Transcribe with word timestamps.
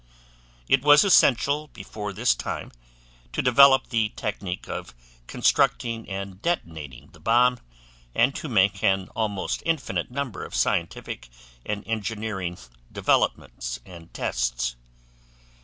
It 0.67 0.81
was 0.81 1.03
essential 1.03 1.67
before 1.67 2.11
this 2.11 2.33
time 2.33 2.71
to 3.33 3.41
develop 3.43 3.89
the 3.89 4.09
technique 4.15 4.67
of 4.67 4.95
constructing 5.27 6.09
and 6.09 6.41
detonating 6.41 7.09
the 7.11 7.19
bomb 7.19 7.59
and 8.15 8.33
to 8.33 8.49
make 8.49 8.83
an 8.83 9.09
almost 9.09 9.61
infinite 9.63 10.09
number 10.09 10.43
of 10.43 10.55
scientific 10.55 11.29
and 11.63 11.87
engineering 11.87 12.57
developments 12.91 13.79
and 13.85 14.11
tests. 14.11 14.75